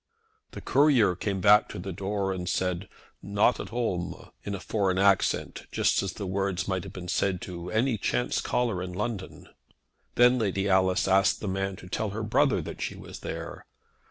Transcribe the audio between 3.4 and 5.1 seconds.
at home," in a foreign